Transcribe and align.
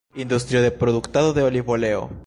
Industrio 0.15 0.63
de 0.63 0.71
produktado 0.71 1.31
de 1.31 1.43
olivoleo. 1.43 2.09